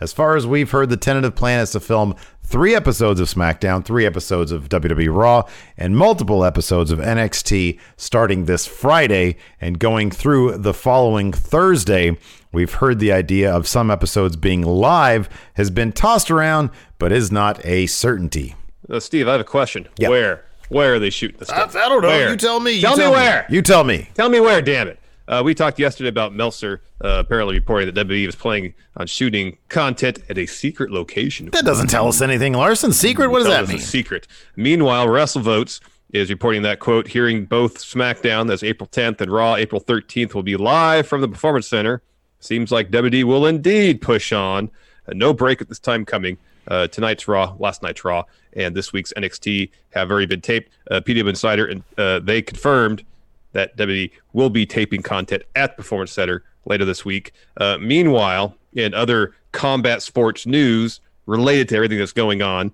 As 0.00 0.10
far 0.14 0.36
as 0.36 0.46
we've 0.46 0.70
heard, 0.70 0.88
the 0.88 0.96
tentative 0.96 1.36
plan 1.36 1.60
is 1.60 1.72
to 1.72 1.80
film 1.80 2.16
three 2.52 2.74
episodes 2.74 3.18
of 3.18 3.28
SmackDown, 3.28 3.82
three 3.82 4.04
episodes 4.04 4.52
of 4.52 4.68
WWE 4.68 5.08
Raw, 5.12 5.48
and 5.78 5.96
multiple 5.96 6.44
episodes 6.44 6.90
of 6.90 6.98
NXT 6.98 7.80
starting 7.96 8.44
this 8.44 8.66
Friday 8.66 9.38
and 9.58 9.78
going 9.78 10.10
through 10.10 10.58
the 10.58 10.74
following 10.74 11.32
Thursday. 11.32 12.14
We've 12.52 12.74
heard 12.74 12.98
the 12.98 13.10
idea 13.10 13.50
of 13.50 13.66
some 13.66 13.90
episodes 13.90 14.36
being 14.36 14.60
live 14.60 15.30
has 15.54 15.70
been 15.70 15.92
tossed 15.92 16.30
around, 16.30 16.68
but 16.98 17.10
is 17.10 17.32
not 17.32 17.64
a 17.64 17.86
certainty. 17.86 18.54
Uh, 18.88 19.00
Steve, 19.00 19.28
I 19.28 19.32
have 19.32 19.40
a 19.40 19.44
question. 19.44 19.88
Yeah. 19.96 20.10
Where? 20.10 20.44
Where 20.68 20.94
are 20.94 20.98
they 20.98 21.08
shooting 21.08 21.38
this 21.38 21.48
stuff? 21.48 21.74
I 21.74 21.88
don't 21.88 22.02
know. 22.02 22.08
Where? 22.08 22.30
You 22.30 22.36
tell 22.36 22.60
me. 22.60 22.72
You 22.72 22.82
Tell, 22.82 22.96
me 22.98 23.08
where. 23.08 23.46
You 23.48 23.62
tell 23.62 23.84
me. 23.84 24.10
Tell 24.12 24.28
me 24.28 24.40
where. 24.40 24.60
Damn 24.60 24.88
it. 24.88 24.98
Uh, 25.28 25.42
we 25.44 25.54
talked 25.54 25.78
yesterday 25.78 26.08
about 26.08 26.34
Meltzer 26.34 26.82
uh, 27.02 27.18
apparently 27.20 27.54
reporting 27.54 27.92
that 27.92 28.06
WWE 28.06 28.26
was 28.26 28.34
playing 28.34 28.74
on 28.96 29.06
shooting 29.06 29.56
content 29.68 30.18
at 30.28 30.38
a 30.38 30.46
secret 30.46 30.90
location. 30.90 31.48
That 31.50 31.64
doesn't 31.64 31.88
tell 31.88 32.08
us 32.08 32.20
anything, 32.20 32.52
Larson. 32.54 32.92
Secret? 32.92 33.30
What 33.30 33.38
does 33.38 33.48
that 33.48 33.68
mean? 33.68 33.78
secret. 33.78 34.26
Meanwhile, 34.56 35.06
WrestleVotes 35.06 35.80
is 36.12 36.28
reporting 36.28 36.62
that 36.62 36.78
quote, 36.78 37.08
hearing 37.08 37.44
both 37.46 37.78
SmackDown 37.78 38.46
that's 38.46 38.62
April 38.62 38.88
10th 38.88 39.20
and 39.20 39.30
Raw 39.32 39.56
April 39.56 39.80
13th 39.80 40.34
will 40.34 40.42
be 40.42 40.56
live 40.56 41.06
from 41.06 41.20
the 41.20 41.28
Performance 41.28 41.66
Center. 41.66 42.02
Seems 42.40 42.70
like 42.72 42.90
WWE 42.90 43.24
will 43.24 43.46
indeed 43.46 44.00
push 44.00 44.32
on. 44.32 44.70
Uh, 45.08 45.12
no 45.14 45.32
break 45.32 45.60
at 45.60 45.68
this 45.68 45.78
time 45.78 46.04
coming. 46.04 46.36
Uh, 46.68 46.86
tonight's 46.86 47.26
Raw, 47.26 47.56
last 47.58 47.82
night's 47.82 48.04
Raw, 48.04 48.24
and 48.52 48.74
this 48.76 48.92
week's 48.92 49.12
NXT 49.14 49.70
have 49.90 50.10
already 50.10 50.26
been 50.26 50.40
taped. 50.40 50.70
Uh, 50.90 51.00
PW 51.00 51.28
Insider 51.28 51.66
and 51.66 51.82
uh, 51.98 52.20
they 52.20 52.40
confirmed 52.42 53.04
that 53.52 53.76
WWE 53.76 54.10
will 54.32 54.50
be 54.50 54.66
taping 54.66 55.02
content 55.02 55.42
at 55.54 55.76
Performance 55.76 56.12
Center 56.12 56.42
later 56.64 56.84
this 56.84 57.04
week. 57.04 57.32
Uh, 57.56 57.78
meanwhile, 57.78 58.56
in 58.74 58.94
other 58.94 59.34
combat 59.52 60.02
sports 60.02 60.46
news 60.46 61.00
related 61.26 61.68
to 61.68 61.76
everything 61.76 61.98
that's 61.98 62.12
going 62.12 62.42
on, 62.42 62.72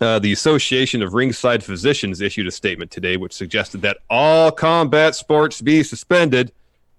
uh, 0.00 0.18
the 0.18 0.32
Association 0.32 1.02
of 1.02 1.14
Ringside 1.14 1.64
Physicians 1.64 2.20
issued 2.20 2.46
a 2.46 2.50
statement 2.50 2.90
today 2.90 3.16
which 3.16 3.32
suggested 3.32 3.82
that 3.82 3.98
all 4.10 4.50
combat 4.50 5.14
sports 5.14 5.62
be 5.62 5.82
suspended 5.82 6.52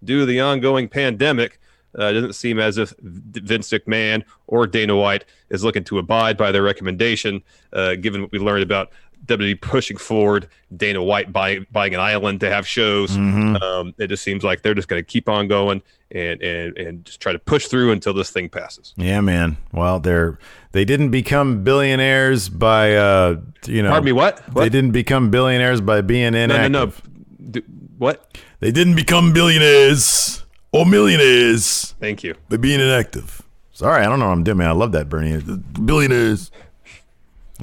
due 0.04 0.22
to 0.22 0.26
the 0.26 0.40
ongoing 0.40 0.88
pandemic. 0.88 1.60
Uh, 1.98 2.06
it 2.06 2.14
doesn't 2.14 2.34
seem 2.34 2.60
as 2.60 2.78
if 2.78 2.94
Vince 3.00 3.70
McMahon 3.70 4.24
or 4.48 4.68
Dana 4.68 4.96
White 4.96 5.26
is 5.50 5.64
looking 5.64 5.84
to 5.86 6.00
abide 6.00 6.38
by 6.38 6.52
their 6.52 6.64
recommendation, 6.64 7.42
uh, 7.74 7.96
given 7.96 8.22
what 8.22 8.32
we 8.32 8.40
learned 8.40 8.64
about 8.64 8.92
WWE 9.26 9.60
pushing 9.62 9.98
forward, 9.98 10.48
Dana 10.76 11.04
White 11.04 11.34
buying, 11.34 11.66
buying 11.72 11.94
an 11.94 12.00
island 12.00 12.40
to 12.42 12.50
have 12.50 12.66
shows. 12.68 13.16
Um, 13.18 13.94
it 13.98 14.08
just 14.08 14.24
seems 14.24 14.44
like 14.44 14.62
they're 14.62 14.74
just 14.74 14.88
going 14.88 15.02
to 15.02 15.06
keep 15.06 15.28
on 15.28 15.48
going 15.48 15.82
and 16.12 16.42
and 16.42 16.78
and 16.78 17.04
just 17.06 17.20
try 17.20 17.34
to 17.34 17.40
push 17.40 17.68
through 17.68 17.92
until 17.92 18.14
this 18.14 18.30
thing 18.32 18.48
passes. 18.48 18.94
Yeah, 18.96 19.20
man. 19.22 19.58
Well, 19.74 20.00
they're 20.00 20.40
they 20.72 20.86
didn't 20.86 21.10
become 21.12 21.64
billionaires 21.64 22.48
by 22.48 22.96
uh, 22.96 23.42
you 23.66 23.84
know. 23.84 23.90
Pardon 23.90 24.06
me, 24.06 24.12
what? 24.14 24.42
They 24.56 24.70
didn't 24.70 24.92
become 24.92 25.30
billionaires 25.30 25.82
by 25.82 26.00
being 26.02 26.32
No, 26.32 26.44
inactive. 26.44 26.72
no, 26.72 26.86
no. 26.86 27.52
D- 27.52 27.64
what? 27.98 28.38
They 28.60 28.72
didn't 28.72 28.96
become 28.96 29.34
billionaires 29.34 30.46
or 30.72 30.86
millionaires 30.86 31.94
Thank 32.00 32.24
you. 32.24 32.36
by 32.50 32.58
being 32.58 32.80
inactive. 32.80 33.42
Sorry, 33.72 34.04
I 34.04 34.10
don't 34.10 34.20
know 34.20 34.26
what 34.28 34.32
I'm 34.34 34.44
doing, 34.44 34.58
man. 34.58 34.70
I 34.70 34.72
love 34.74 34.92
that, 34.94 35.08
Bernie. 35.10 35.40
Billionaires. 35.86 36.52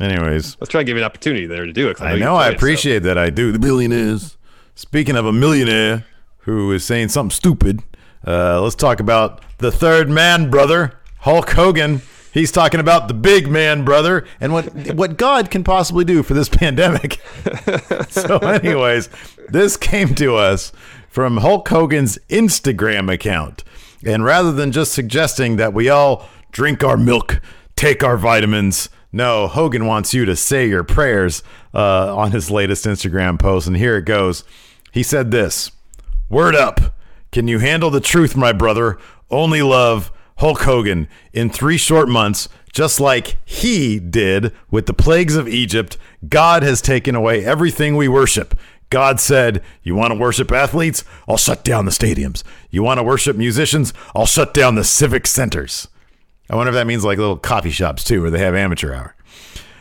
Anyways, 0.01 0.57
Let's 0.61 0.71
try 0.71 0.81
and 0.81 0.87
give 0.87 0.97
you 0.97 1.03
an 1.03 1.07
opportunity 1.07 1.47
there 1.47 1.67
to 1.67 1.73
do 1.73 1.89
it. 1.89 2.01
I 2.01 2.15
you 2.15 2.21
know 2.21 2.37
I 2.37 2.47
played 2.47 2.49
it, 2.49 2.51
so- 2.53 2.57
appreciate 2.57 2.99
that. 3.05 3.19
I 3.19 3.31
do. 3.31 3.53
The 3.53 3.59
billionaires. 3.59 4.37
Speaking 4.75 5.15
of 5.17 5.25
a 5.25 5.33
millionaire 5.33 6.05
who 6.39 6.73
is 6.73 6.85
saying 6.85 7.09
something 7.11 7.31
stupid, 7.31 7.81
uh, 8.27 8.61
let's 8.61 8.75
talk 8.75 8.99
about 9.01 9.43
the 9.59 9.71
third 9.71 10.11
man, 10.11 10.51
brother, 10.51 10.99
Hulk 11.21 11.51
Hogan. 11.51 12.03
He's 12.33 12.51
talking 12.51 12.81
about 12.81 13.07
the 13.07 13.15
big 13.15 13.47
man, 13.49 13.85
brother, 13.85 14.27
and 14.41 14.53
what 14.53 14.65
what 14.95 15.17
God 15.17 15.53
can 15.53 15.63
possibly 15.63 16.05
do 16.05 16.25
for 16.25 16.35
this 16.35 16.49
pandemic. 16.61 17.21
so, 18.09 18.39
anyways, 18.39 19.09
this 19.49 19.77
came 19.77 20.17
to 20.17 20.35
us 20.35 20.73
from 21.09 21.37
Hulk 21.37 21.69
Hogan's 21.69 22.19
Instagram 22.29 23.13
account, 23.13 23.63
and 24.05 24.25
rather 24.25 24.51
than 24.51 24.73
just 24.73 24.93
suggesting 24.93 25.55
that 25.57 25.73
we 25.73 25.89
all 25.89 26.29
drink 26.51 26.83
our 26.83 26.97
milk, 26.97 27.41
take 27.77 28.03
our 28.03 28.17
vitamins. 28.17 28.89
No, 29.15 29.47
Hogan 29.47 29.87
wants 29.87 30.13
you 30.13 30.25
to 30.25 30.35
say 30.35 30.67
your 30.67 30.83
prayers 30.83 31.45
uh, 31.73 32.17
on 32.17 32.33
his 32.33 32.51
latest 32.51 32.85
Instagram 32.85 33.39
post. 33.39 33.69
And 33.69 33.77
here 33.77 33.97
it 33.97 34.07
goes. 34.07 34.43
He 34.91 35.05
said 35.05 35.31
this 35.31 35.71
Word 36.29 36.57
up. 36.57 36.97
Can 37.31 37.47
you 37.47 37.61
handle 37.61 37.91
the 37.91 38.01
truth, 38.01 38.37
my 38.37 38.51
brother? 38.51 38.99
Only 39.31 39.63
love 39.63 40.11
Hulk 40.39 40.63
Hogan 40.63 41.07
in 41.33 41.49
three 41.49 41.79
short 41.79 42.09
months, 42.09 42.49
just 42.73 42.99
like 42.99 43.37
he 43.45 44.01
did 44.01 44.53
with 44.69 44.87
the 44.87 44.93
plagues 44.93 45.37
of 45.37 45.47
Egypt. 45.47 45.97
God 46.29 46.65
has 46.65 46.83
taken 46.83 47.15
away 47.15 47.45
everything 47.45 47.95
we 47.95 48.09
worship. 48.09 48.59
God 48.91 49.21
said, 49.21 49.63
You 49.85 49.95
want 49.95 50.13
to 50.13 50.19
worship 50.19 50.51
athletes? 50.51 51.05
I'll 51.29 51.37
shut 51.37 51.63
down 51.63 51.85
the 51.85 51.93
stadiums. 51.93 52.43
You 52.69 52.83
want 52.83 52.99
to 52.99 53.05
worship 53.05 53.37
musicians? 53.37 53.95
I'll 54.13 54.27
shut 54.27 54.53
down 54.53 54.75
the 54.75 54.83
civic 54.83 55.29
centers. 55.29 55.87
I 56.51 56.57
wonder 56.57 56.71
if 56.71 56.75
that 56.75 56.87
means 56.87 57.05
like 57.05 57.19
little 57.19 57.37
coffee 57.37 57.71
shops 57.71 58.05
too, 58.05 58.23
where 58.23 58.31
they 58.31 58.39
have 58.39 58.55
amateur 58.55 58.93
hour. 58.93 59.15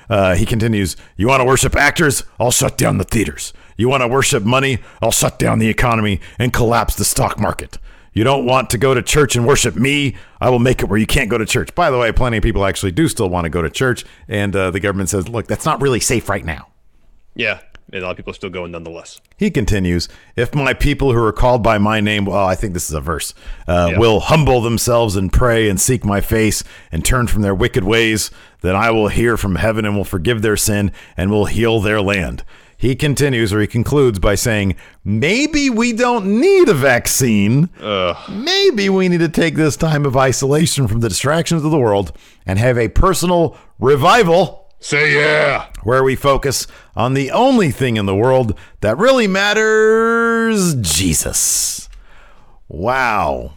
Uh, 0.09 0.35
he 0.35 0.45
continues, 0.45 0.95
You 1.17 1.27
want 1.27 1.41
to 1.41 1.45
worship 1.45 1.75
actors? 1.75 2.23
I'll 2.39 2.51
shut 2.51 2.77
down 2.77 2.97
the 2.97 3.03
theaters. 3.03 3.53
You 3.77 3.89
want 3.89 4.01
to 4.01 4.07
worship 4.07 4.43
money? 4.43 4.79
I'll 5.01 5.11
shut 5.11 5.39
down 5.39 5.59
the 5.59 5.69
economy 5.69 6.19
and 6.37 6.53
collapse 6.53 6.95
the 6.95 7.05
stock 7.05 7.39
market. 7.39 7.77
You 8.13 8.23
don't 8.23 8.45
want 8.45 8.69
to 8.69 8.77
go 8.77 8.93
to 8.93 9.01
church 9.01 9.35
and 9.35 9.47
worship 9.47 9.75
me? 9.75 10.15
I 10.39 10.51
will 10.51 10.59
make 10.59 10.81
it 10.81 10.85
where 10.85 10.99
you 10.99 11.07
can't 11.07 11.31
go 11.31 11.39
to 11.39 11.45
church. 11.47 11.73
By 11.73 11.89
the 11.89 11.97
way, 11.97 12.11
plenty 12.11 12.37
of 12.37 12.43
people 12.43 12.63
actually 12.63 12.91
do 12.91 13.07
still 13.07 13.27
want 13.27 13.45
to 13.45 13.49
go 13.49 13.63
to 13.63 13.71
church, 13.71 14.05
and 14.27 14.55
uh, 14.55 14.69
the 14.69 14.79
government 14.79 15.09
says, 15.09 15.27
Look, 15.27 15.47
that's 15.47 15.65
not 15.65 15.81
really 15.81 15.99
safe 15.99 16.29
right 16.29 16.45
now. 16.45 16.67
Yeah, 17.35 17.61
a 17.91 17.99
lot 17.99 18.11
of 18.11 18.17
people 18.17 18.31
are 18.31 18.35
still 18.35 18.49
going 18.49 18.71
nonetheless. 18.71 19.19
He 19.37 19.51
continues, 19.51 20.07
If 20.35 20.55
my 20.55 20.73
people 20.73 21.11
who 21.13 21.23
are 21.23 21.33
called 21.33 21.61
by 21.61 21.77
my 21.77 21.99
name, 21.99 22.25
well, 22.25 22.45
I 22.45 22.55
think 22.55 22.73
this 22.73 22.89
is 22.89 22.95
a 22.95 23.01
verse, 23.01 23.33
uh, 23.67 23.89
Yeah. 23.91 23.99
will 23.99 24.19
humble 24.21 24.61
themselves 24.61 25.15
and 25.15 25.31
pray 25.31 25.69
and 25.69 25.79
seek 25.79 26.03
my 26.05 26.21
face 26.21 26.63
and 26.91 27.03
turn 27.03 27.27
from 27.27 27.41
their 27.41 27.53
wicked 27.55 27.83
ways, 27.83 28.31
then 28.61 28.75
I 28.75 28.89
will 28.91 29.09
hear 29.09 29.37
from 29.37 29.55
heaven 29.55 29.85
and 29.85 29.95
will 29.95 30.05
forgive 30.05 30.41
their 30.41 30.57
sin 30.57 30.91
and 31.17 31.29
will 31.29 31.45
heal 31.45 31.79
their 31.81 32.01
land. 32.01 32.43
He 32.75 32.95
continues 32.95 33.53
or 33.53 33.61
he 33.61 33.67
concludes 33.67 34.19
by 34.19 34.35
saying, 34.35 34.75
Maybe 35.05 35.69
we 35.69 35.93
don't 35.93 36.25
need 36.41 36.67
a 36.67 36.73
vaccine. 36.73 37.69
Maybe 38.29 38.89
we 38.89 39.07
need 39.07 39.19
to 39.21 39.29
take 39.29 39.55
this 39.55 39.77
time 39.77 40.05
of 40.05 40.17
isolation 40.17 40.87
from 40.87 40.99
the 40.99 41.07
distractions 41.09 41.63
of 41.63 41.71
the 41.71 41.77
world 41.79 42.11
and 42.45 42.59
have 42.59 42.77
a 42.77 42.89
personal 42.89 43.55
revival 43.79 44.62
Say 44.83 45.15
yeah. 45.15 45.67
where 45.83 46.03
we 46.03 46.17
focus 46.17 46.67
on 46.93 47.13
the 47.13 47.31
only 47.31 47.71
thing 47.71 47.95
in 47.95 48.05
the 48.05 48.13
world 48.13 48.59
that 48.81 48.97
really 48.97 49.27
matters 49.27 50.75
Jesus. 50.75 51.87
Wow. 52.67 53.53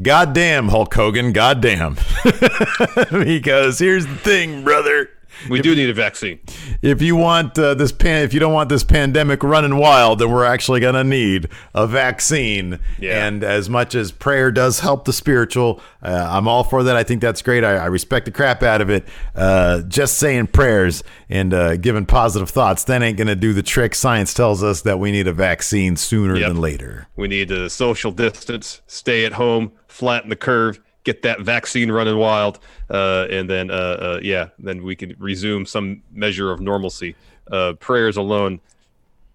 Goddamn, 0.00 0.68
Hulk 0.68 0.94
Hogan. 0.94 1.32
Goddamn. 1.32 1.96
because 3.10 3.80
here's 3.80 4.06
the 4.06 4.14
thing, 4.14 4.62
brother. 4.62 5.10
We 5.48 5.60
do 5.62 5.74
need 5.74 5.88
a 5.88 5.94
vaccine. 5.94 6.40
If 6.82 7.00
you 7.00 7.16
want 7.16 7.58
uh, 7.58 7.74
this 7.74 7.92
pan, 7.92 8.24
if 8.24 8.34
you 8.34 8.40
don't 8.40 8.52
want 8.52 8.68
this 8.68 8.84
pandemic 8.84 9.42
running 9.42 9.76
wild, 9.76 10.18
then 10.18 10.30
we're 10.30 10.44
actually 10.44 10.80
gonna 10.80 11.04
need 11.04 11.48
a 11.74 11.86
vaccine. 11.86 12.78
Yeah. 12.98 13.26
And 13.26 13.42
as 13.44 13.70
much 13.70 13.94
as 13.94 14.12
prayer 14.12 14.50
does 14.50 14.80
help 14.80 15.04
the 15.04 15.12
spiritual, 15.12 15.80
uh, 16.02 16.26
I'm 16.30 16.48
all 16.48 16.64
for 16.64 16.82
that. 16.82 16.96
I 16.96 17.02
think 17.04 17.20
that's 17.20 17.42
great. 17.42 17.64
I, 17.64 17.76
I 17.76 17.86
respect 17.86 18.26
the 18.26 18.32
crap 18.32 18.62
out 18.62 18.80
of 18.80 18.90
it. 18.90 19.06
Uh, 19.34 19.82
just 19.82 20.18
saying 20.18 20.48
prayers 20.48 21.02
and 21.28 21.54
uh, 21.54 21.76
giving 21.76 22.06
positive 22.06 22.50
thoughts 22.50 22.84
that 22.84 23.02
ain't 23.02 23.16
gonna 23.18 23.36
do 23.36 23.52
the 23.52 23.62
trick. 23.62 23.94
Science 23.94 24.34
tells 24.34 24.62
us 24.62 24.82
that 24.82 24.98
we 24.98 25.10
need 25.12 25.26
a 25.26 25.32
vaccine 25.32 25.96
sooner 25.96 26.36
Yep. 26.36 26.48
than 26.48 26.60
later. 26.60 27.06
We 27.16 27.28
need 27.28 27.48
to 27.48 27.68
social 27.70 28.10
distance, 28.12 28.82
stay 28.86 29.24
at 29.24 29.32
home, 29.34 29.72
flatten 29.86 30.30
the 30.30 30.36
curve, 30.36 30.80
get 31.04 31.22
that 31.22 31.40
vaccine 31.40 31.90
running 31.90 32.16
wild, 32.16 32.58
uh, 32.90 33.26
and 33.30 33.48
then 33.48 33.70
uh, 33.70 33.74
uh, 33.74 34.20
yeah, 34.22 34.48
then 34.58 34.82
we 34.82 34.96
can 34.96 35.14
resume 35.18 35.66
some 35.66 36.02
measure 36.12 36.50
of 36.50 36.60
normalcy. 36.60 37.16
Uh, 37.50 37.72
prayers 37.74 38.16
alone 38.16 38.60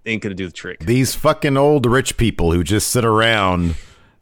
ain't 0.05 0.21
gonna 0.21 0.35
do 0.35 0.45
the 0.45 0.53
trick. 0.53 0.79
These 0.79 1.15
fucking 1.15 1.57
old 1.57 1.85
rich 1.85 2.17
people 2.17 2.51
who 2.51 2.63
just 2.63 2.89
sit 2.89 3.03
around 3.03 3.75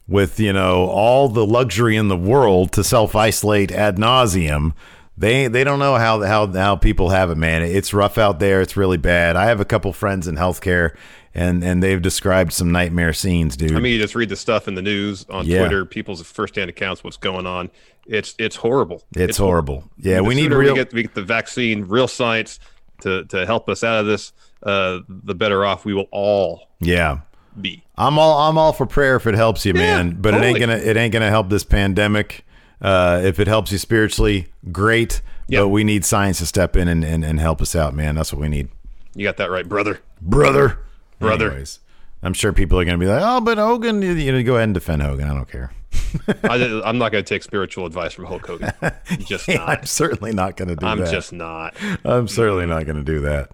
with, 0.06 0.38
you 0.38 0.52
know, 0.52 0.86
all 0.86 1.28
the 1.28 1.46
luxury 1.46 1.96
in 1.96 2.08
the 2.08 2.16
world 2.16 2.72
to 2.72 2.84
self 2.84 3.14
isolate 3.14 3.72
ad 3.72 3.96
nauseum. 3.96 4.72
They 5.16 5.46
they 5.46 5.62
don't 5.62 5.78
know 5.78 5.94
how 5.94 6.22
how 6.22 6.52
how 6.52 6.76
people 6.76 7.10
have 7.10 7.30
it, 7.30 7.36
man. 7.36 7.62
It's 7.62 7.94
rough 7.94 8.18
out 8.18 8.40
there. 8.40 8.60
It's 8.60 8.76
really 8.76 8.96
bad. 8.96 9.36
I 9.36 9.46
have 9.46 9.60
a 9.60 9.64
couple 9.64 9.92
friends 9.92 10.26
in 10.26 10.34
healthcare, 10.34 10.96
and 11.34 11.62
and 11.62 11.82
they've 11.82 12.02
described 12.02 12.52
some 12.52 12.72
nightmare 12.72 13.12
scenes, 13.12 13.56
dude. 13.56 13.76
I 13.76 13.80
mean, 13.80 13.92
you 13.92 14.00
just 14.00 14.16
read 14.16 14.28
the 14.28 14.36
stuff 14.36 14.66
in 14.66 14.74
the 14.74 14.82
news 14.82 15.24
on 15.30 15.46
Yeah. 15.46 15.60
Twitter, 15.60 15.84
people's 15.84 16.20
firsthand 16.22 16.68
accounts, 16.68 17.04
what's 17.04 17.16
going 17.16 17.46
on. 17.46 17.70
It's 18.06 18.34
it's 18.38 18.56
horrible. 18.56 19.02
it's, 19.14 19.38
horrible. 19.38 19.84
Yeah, 19.98 20.16
The 20.16 20.24
we 20.24 20.34
need 20.34 20.52
real. 20.52 20.74
We 20.74 20.78
get, 20.80 20.92
we 20.92 21.02
get 21.02 21.14
the 21.14 21.22
vaccine, 21.22 21.84
real 21.84 22.08
science 22.08 22.58
to 23.02 23.24
to 23.26 23.46
help 23.46 23.68
us 23.68 23.84
out 23.84 24.00
of 24.00 24.06
this. 24.06 24.32
Uh, 24.62 25.00
the 25.08 25.34
better 25.34 25.64
off 25.64 25.84
we 25.84 25.94
will 25.94 26.08
all 26.10 26.68
yeah, 26.80 27.20
be. 27.60 27.84
I'm 27.96 28.18
all 28.18 28.48
I'm 28.48 28.58
all 28.58 28.72
for 28.72 28.86
prayer 28.86 29.16
if 29.16 29.26
it 29.26 29.34
helps 29.34 29.64
you, 29.64 29.74
man. 29.74 30.16
But 30.20 30.34
it 30.34 30.42
ain't 30.42 30.58
gonna 30.58 30.76
it 30.76 30.96
ain't 30.96 31.12
gonna 31.12 31.30
help 31.30 31.50
this 31.50 31.64
pandemic. 31.64 32.44
Uh, 32.80 33.20
if 33.22 33.38
it 33.40 33.46
helps 33.46 33.72
you 33.72 33.78
spiritually, 33.78 34.48
great. 34.72 35.20
Yeah. 35.46 35.60
But 35.60 35.68
we 35.68 35.84
need 35.84 36.04
science 36.04 36.38
to 36.38 36.46
step 36.46 36.76
in 36.76 36.88
and, 36.88 37.04
and, 37.04 37.24
and 37.24 37.38
help 37.38 37.60
us 37.60 37.76
out, 37.76 37.94
man. 37.94 38.14
That's 38.14 38.32
what 38.32 38.40
we 38.40 38.48
need. 38.48 38.68
You 39.14 39.24
got 39.24 39.36
that 39.36 39.50
right, 39.50 39.68
brother. 39.68 40.00
brother. 40.20 40.78
Brother. 41.20 41.50
Anyways, 41.50 41.80
I'm 42.22 42.34
sure 42.34 42.52
people 42.52 42.78
are 42.80 42.84
going 42.84 42.98
to 42.98 43.04
be 43.04 43.10
like, 43.10 43.22
"Oh, 43.24 43.40
but 43.40 43.58
Hogan, 43.58 44.02
you, 44.02 44.12
you 44.12 44.32
know, 44.32 44.42
go 44.42 44.54
ahead 44.54 44.64
and 44.64 44.74
defend 44.74 45.02
Hogan. 45.02 45.28
I 45.28 45.34
don't 45.34 45.48
care." 45.48 45.70
I, 46.44 46.82
I'm 46.84 46.98
not 46.98 47.12
going 47.12 47.24
to 47.24 47.28
take 47.28 47.42
spiritual 47.42 47.86
advice 47.86 48.12
from 48.12 48.24
Hulk 48.24 48.46
Hogan. 48.46 48.72
I'm 48.82 48.92
just 49.18 49.48
I'm 49.48 49.86
certainly 49.86 50.32
not 50.32 50.56
going 50.56 50.68
to 50.68 50.76
do 50.76 50.84
that. 50.84 50.90
I'm 50.90 51.06
just 51.06 51.32
not. 51.32 51.76
I'm 52.04 52.28
certainly 52.28 52.66
not 52.66 52.84
going 52.84 52.96
to 52.96 53.04
do 53.04 53.20
that. 53.20 53.50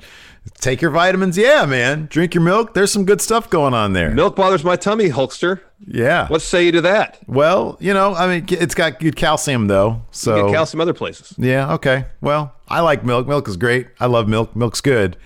Take 0.55 0.81
your 0.83 0.91
vitamins, 0.91 1.37
yeah, 1.39 1.65
man. 1.67 2.07
Drink 2.11 2.35
your 2.35 2.43
milk. 2.43 2.75
There's 2.75 2.91
some 2.93 3.05
good 3.05 3.21
stuff 3.21 3.49
going 3.51 3.73
on 3.75 3.93
there. 3.93 4.11
Milk 4.11 4.37
bothers 4.37 4.65
my 4.65 4.77
tummy, 4.77 5.09
Hulkster. 5.09 5.61
Yeah. 5.87 6.29
What 6.29 6.43
say 6.43 6.65
you 6.67 6.73
to 6.73 6.81
that? 6.83 7.19
Well, 7.27 7.77
you 7.81 7.95
know, 7.95 8.15
I 8.15 8.27
mean, 8.27 8.47
it's 8.51 8.75
got 8.75 9.01
good 9.01 9.17
calcium 9.17 9.67
though. 9.69 10.03
So 10.11 10.47
Get 10.47 10.55
calcium 10.55 10.81
other 10.81 10.93
places. 10.95 11.35
yeah, 11.39 11.73
okay. 11.75 12.07
Well, 12.21 12.55
I 12.69 12.81
like 12.81 13.05
milk. 13.05 13.27
Milk 13.27 13.49
is 13.49 13.57
great. 13.57 13.89
I 13.99 14.07
love 14.07 14.29
milk. 14.29 14.55
Milk's 14.55 14.81
good. 14.81 15.17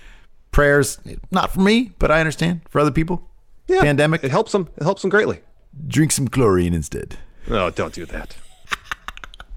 Prayers, 0.51 0.99
not 1.31 1.51
for 1.51 1.59
me, 1.59 1.91
but 1.99 2.11
I 2.11 2.19
understand 2.19 2.61
for 2.69 2.79
other 2.79 2.91
people. 2.91 3.29
Yeah, 3.67 3.81
Pandemic. 3.81 4.23
It 4.23 4.31
helps 4.31 4.51
them. 4.53 4.69
It 4.77 4.83
helps 4.83 5.01
them 5.01 5.09
greatly. 5.09 5.41
Drink 5.87 6.11
some 6.11 6.27
chlorine 6.29 6.73
instead. 6.73 7.17
No, 7.47 7.69
don't 7.69 7.93
do 7.93 8.05
that. 8.05 8.37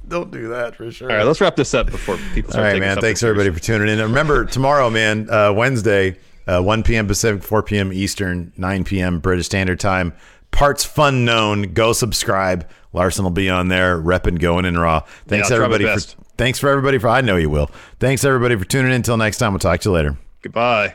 Don't 0.08 0.30
do 0.30 0.48
that 0.48 0.74
for 0.76 0.90
sure. 0.90 1.10
All 1.10 1.16
right, 1.16 1.26
let's 1.26 1.40
wrap 1.40 1.56
this 1.56 1.74
up 1.74 1.90
before 1.90 2.16
people 2.34 2.50
All 2.50 2.52
start 2.52 2.72
right, 2.72 2.80
man. 2.80 2.98
Thanks 2.98 3.22
everybody 3.22 3.50
for 3.50 3.60
tuning 3.60 3.88
in. 3.88 4.00
And 4.00 4.08
remember, 4.08 4.44
tomorrow, 4.44 4.90
man, 4.90 5.28
uh, 5.30 5.52
Wednesday, 5.52 6.16
uh, 6.46 6.62
1 6.62 6.82
p.m. 6.82 7.06
Pacific, 7.06 7.42
4 7.42 7.62
p.m. 7.62 7.92
Eastern, 7.92 8.52
9 8.56 8.84
p.m. 8.84 9.20
British 9.20 9.46
Standard 9.46 9.80
Time. 9.80 10.14
Partsfunknown. 10.52 11.74
Go 11.74 11.92
subscribe. 11.92 12.68
Larson 12.92 13.24
will 13.24 13.30
be 13.30 13.50
on 13.50 13.68
there, 13.68 14.00
repping 14.00 14.38
going 14.38 14.64
in 14.64 14.78
raw. 14.78 15.00
Thanks 15.26 15.50
I'll 15.50 15.58
try 15.58 15.68
my 15.68 15.74
everybody 15.74 16.00
for. 16.00 16.16
Thanks 16.38 16.58
for 16.58 16.68
everybody 16.70 16.98
for. 16.98 17.08
I 17.08 17.20
know 17.20 17.36
you 17.36 17.50
will. 17.50 17.70
Thanks 18.00 18.24
everybody 18.24 18.56
for 18.56 18.64
tuning 18.64 18.90
in. 18.90 18.96
Until 18.96 19.16
next 19.16 19.38
time, 19.38 19.52
we'll 19.52 19.58
talk 19.58 19.80
to 19.80 19.90
you 19.90 19.94
later. 19.94 20.16
Goodbye. 20.42 20.94